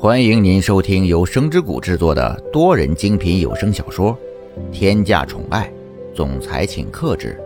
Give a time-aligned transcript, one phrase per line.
[0.00, 4.16] 欢迎您收听由声之谷制作的多人精品有声小说
[4.70, 5.68] 《天价宠爱
[6.14, 7.36] 总裁请克制》，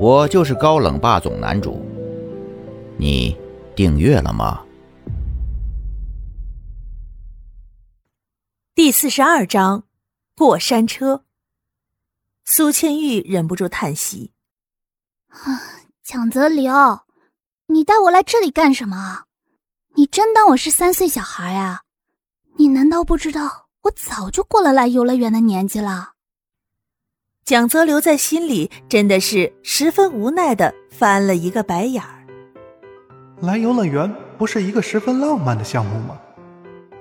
[0.00, 1.86] 我就是高冷霸总男主。
[2.96, 3.36] 你
[3.76, 4.64] 订阅了吗？
[8.74, 9.84] 第四十二章
[10.34, 11.22] 过山车。
[12.44, 14.32] 苏千玉忍不住叹息
[15.30, 15.38] ：“啊，
[16.02, 16.72] 蒋泽流，
[17.68, 19.26] 你带我来这里干什么？”
[19.98, 21.80] 你真当我是三岁小孩呀？
[22.56, 26.10] 你难道不知道我早就过了来游乐园的年纪了？
[27.44, 32.24] 蒋泽流在心里真的是十分无奈的翻了一个白眼儿。
[33.40, 36.16] 来游乐园不是一个十分浪漫的项目吗？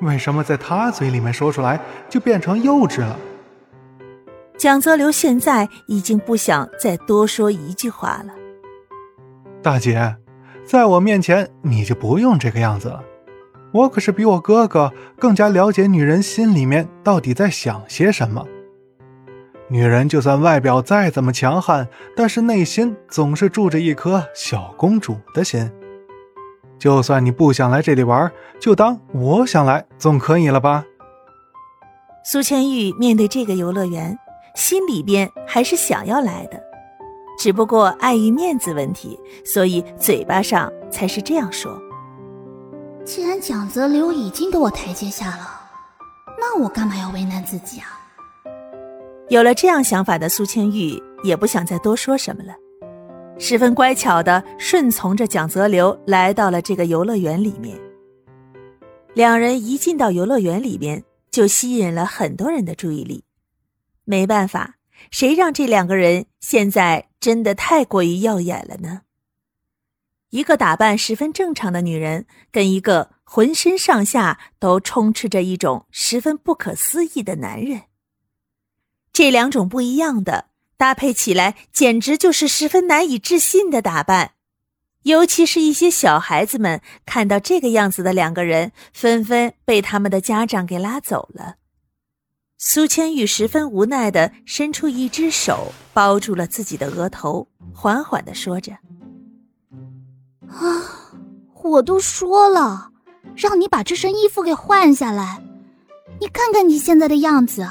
[0.01, 1.79] 为什么在他嘴里面说出来
[2.09, 3.15] 就变成幼稚了？
[4.57, 8.33] 蒋泽流现在已经不想再多说一句话了。
[9.61, 10.17] 大姐。
[10.67, 13.01] 在我面前，你就不用这个样子了。
[13.71, 18.45] 我可是比我哥哥更加了解女人心里面到底在想些什么。
[19.69, 21.87] 女人就算外表再怎么强悍，
[22.17, 25.71] 但是内心总是住着一颗小公主的心。
[26.77, 30.83] 就算你不想来这里玩，就当我想来，总可以了吧？
[32.25, 34.19] 苏千玉面对这个游乐园，
[34.53, 36.61] 心里边还是想要来的。
[37.37, 41.79] 只不过碍于面子问题，所以嘴巴上才是这样说。
[43.05, 45.61] 既然蒋泽流已经给我台阶下了，
[46.37, 47.87] 那我干嘛要为难自己啊？
[49.29, 52.53] 有了这样想法的苏千玉也不想再多说什么了，
[53.37, 57.77] 十分乖巧的顺从着蒋泽流来到了这个游乐园里面。
[59.13, 63.23] 两人一进到游乐园里面，就吸引了很多人的注意力。
[64.05, 64.76] 没办法。
[65.11, 69.01] 谁让这两个人现在真的太过于耀眼了呢？
[70.29, 77.83] 一个打扮十分正常的女人，跟一个浑身上下都充斥着一种十分不可思议的男人，
[79.13, 84.33] 这两种不一样的搭配起来，简直就是十分难以置信的打扮。
[85.03, 91.55] 尤其是一些小孩子们看到这个样子的两个人，纷纷被他们的家长给拉走了。
[92.59, 98.71] 苏千玉十分无奈的伸出一只手，包住了自己的额头，缓缓的说着
[100.49, 101.13] ：“啊，
[101.61, 102.89] 我都说了，
[103.35, 105.39] 让你把这身衣服给换下来。
[106.19, 107.63] 你看看你现在的样子，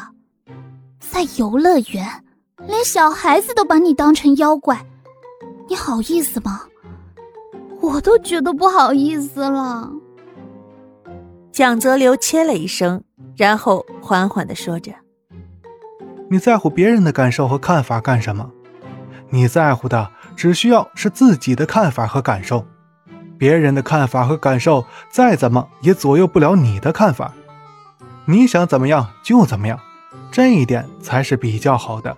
[1.01, 2.25] 在游乐园，
[2.69, 4.87] 连小孩子都把你当成妖怪，
[5.69, 6.63] 你好意思吗？
[7.81, 9.91] 我都觉得不好意思了。”
[11.51, 13.03] 蒋泽流切了一声。
[13.37, 14.93] 然后缓缓的说着
[16.31, 18.51] ：“你在乎别人的感受和看法干什么？
[19.31, 22.65] 你在乎的只需要是自己的看法和感受，
[23.37, 27.35] 别人的看法和感受再怎么也左右不了你的看法。
[28.25, 29.79] 你想怎么样就怎么样，
[30.31, 32.17] 这一点才是比较好的。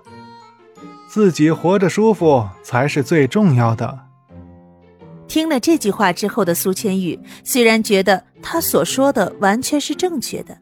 [1.08, 3.98] 自己活着舒服才是最重要的。”
[5.26, 10.56] 听了这句话之后的苏千玉，虽然觉得他所说的完全是正确的。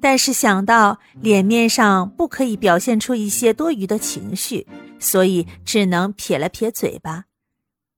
[0.00, 4.66] 但是想到脸面上不可以表现出一些多余的情绪，
[4.98, 7.24] 所以只能撇了撇嘴巴，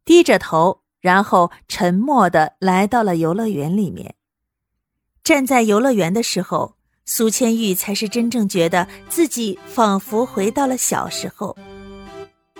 [0.05, 4.15] 低着头，然后沉默的来到了游乐园里面。
[5.23, 11.57] 站在游乐园的时候，苏千玉才是真正觉得自己仿佛回到了小时候，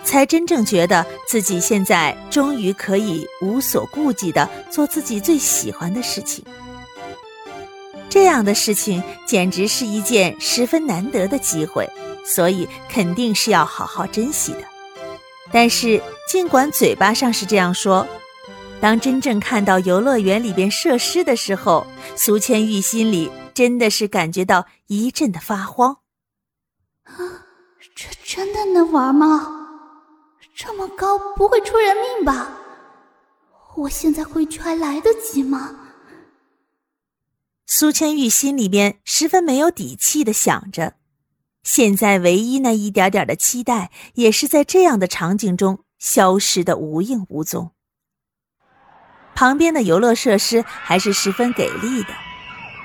[0.05, 6.45] 才真正觉得自己现在终于可以无所顾忌的做自己最喜欢的事情。
[8.09, 11.89] 这样的事情简直是一件十分难得的机会，
[12.25, 14.63] 所以肯定是要好好珍惜的。
[15.53, 18.07] 但是，尽管嘴巴上是这样说，
[18.81, 21.87] 当真正看到游乐园里边设施的时候，
[22.17, 25.99] 苏千玉心里真的是感觉到一阵的发慌。
[27.05, 27.17] 啊，
[27.95, 29.55] 这真的能玩吗？
[30.55, 32.53] 这么高，不会出人命吧？
[33.77, 35.71] 我现在回去还来得及吗？
[37.71, 40.95] 苏千玉心里边十分没有底气的想着，
[41.63, 47.73] 现在唯一那一点点的期待，也是在这样的场景中消失的无影无踪。
[49.35, 52.09] 旁边的游乐设施还是十分给力的，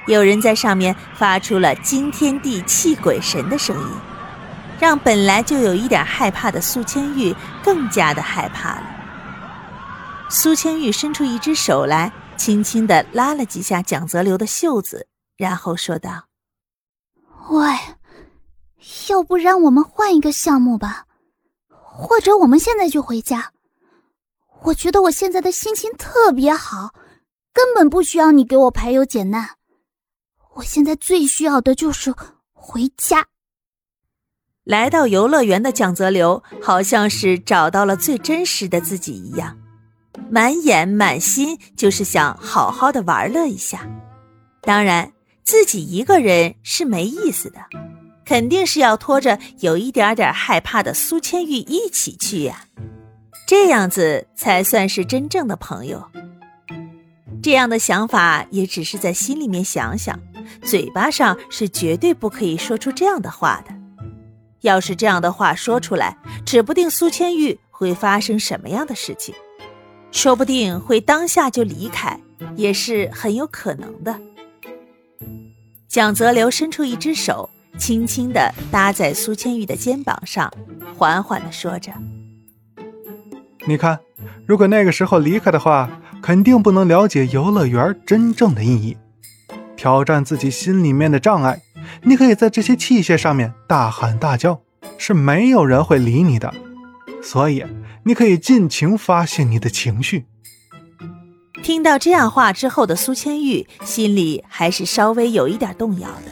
[0.07, 3.87] 有人在上面发出了惊天地泣鬼神的声音，
[4.81, 7.33] 让本来就有一点害怕的苏千玉
[7.63, 8.83] 更加的害怕了。
[10.29, 12.11] 苏千玉伸出一只手来。
[12.37, 15.07] 轻轻的拉了几下蒋泽流的袖子，
[15.37, 16.27] 然后说道
[17.49, 17.65] ：“喂，
[19.09, 21.05] 要不然我们换一个项目吧，
[21.69, 23.51] 或者我们现在就回家。
[24.63, 26.93] 我觉得我现在的心情特别好，
[27.53, 29.57] 根本不需要你给我排忧解难。
[30.55, 32.13] 我现在最需要的就是
[32.51, 33.27] 回家。
[34.63, 39.57] 来到游乐园的蒋泽流，好像是找到了最真实的自己一样，
[40.29, 43.87] 满眼满心就是想好好的玩乐一下。
[44.61, 45.11] 当然，
[45.43, 47.59] 自己一个人是没意思的，
[48.25, 52.65] 肯定是要拖着有一点点害怕的苏千玉一起去呀，
[53.45, 56.07] 这样子才算是真正的朋友。
[57.41, 60.17] 这样的想法也只是在心里面想想，
[60.63, 63.75] 嘴巴上是绝对不可以说出这样的话的。
[64.61, 69.35] 要是这样的话说出来，指不定苏千玉会发生什么样的事情，
[70.13, 72.17] 说不定会当下就离开，
[72.55, 74.17] 也是很有可能的。
[75.89, 80.49] 蒋泽流伸出一只手，轻轻地搭在苏千玉的肩膀上，
[80.97, 81.91] 缓缓地说着
[83.67, 83.99] ：“你看，
[84.45, 85.89] 如果那个时候离开的话。”
[86.23, 88.95] 肯定不能了解游乐园真正的意义，
[89.75, 91.61] 挑战自己心里面的障碍。
[92.03, 94.61] 你可以在这些器械上面大喊大叫，
[94.97, 96.53] 是没有人会理你的。
[97.21, 97.65] 所以，
[98.05, 100.25] 你可以尽情发泄你的情绪。
[101.63, 106.31] 听到这样话之后的苏千玉心里还是稍微有一点动摇的，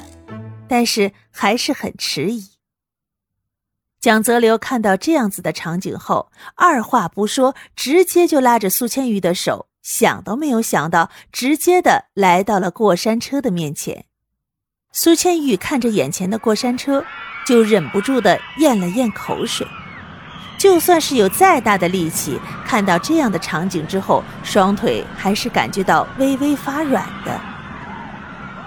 [0.67, 2.49] 但是还是很迟疑。
[3.99, 9.67] 蒋泽流看到这样子的场景后，二话不说，直接就拉着苏千玉的手。
[9.81, 14.05] 想都没有想到，直接的来到了过山车的面前。
[14.91, 17.03] 苏千玉看着眼前的过山车，
[17.47, 19.65] 就忍不住的咽了咽口水。
[20.61, 27.41] 就算是有再大的力气，看到这样的场景之后，双腿还是感觉到微微发软的。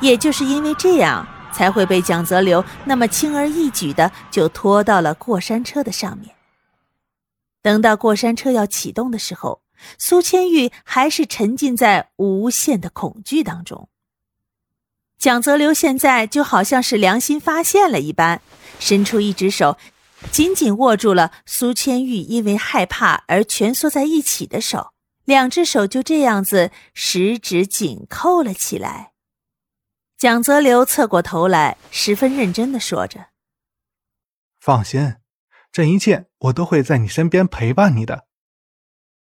[0.00, 6.35] 也就是因为这样，才会被蒋泽流那么轻而易举的就拖到了过山车的上面。
[7.62, 9.62] 等到过山车要启动的时候。
[9.99, 13.88] 苏千玉还是沉浸在无限的恐惧当中。
[15.19, 18.41] 蒋泽流现在就好像是良心发现了一般，
[18.79, 19.76] 伸出一只手，
[20.31, 24.93] 紧紧握住了苏千玉因为害怕而蜷缩在一起的手，
[25.25, 29.12] 两只手就这样子十指紧扣了起来。
[30.17, 33.29] 蒋泽流侧过头来，十分认真的说着
[34.59, 35.17] ：“放心，
[35.71, 38.27] 这一切我都会在你身边陪伴你的。”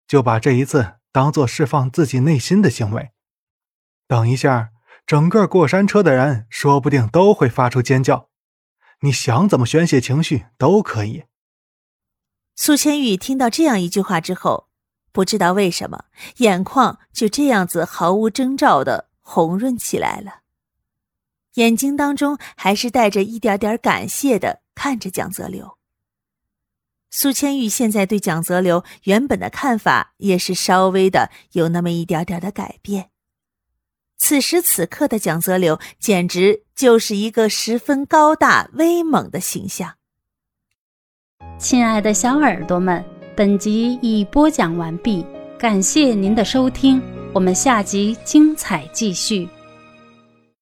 [0.09, 3.11] 就把这一次当做释放自己内心的行为。
[4.07, 4.71] 等一下，
[5.07, 8.28] 整个过山车的人说不定都会发出尖叫。
[9.01, 11.25] 你想怎么宣泄情绪都可以。
[12.57, 14.69] 苏千玉听到这样一句话之后，
[15.13, 16.07] 不知道为什么
[16.39, 20.41] 眼眶就这样子毫无征兆的红润起来了，
[21.55, 25.79] 眼睛当中还是带着一点点感谢的看着蒋泽流。
[27.11, 33.11] 苏千玉现在对蒋泽流原本的看法也是稍微的有那么一点点的改变。
[34.19, 39.95] 此时此刻的蒋泽流简直就是一个十分高大威猛的形象。
[41.59, 43.03] 亲爱的小耳朵们，
[43.37, 45.25] 本集已播讲完毕，
[45.59, 47.01] 感谢您的收听，
[47.33, 49.49] 我们下集精彩继续。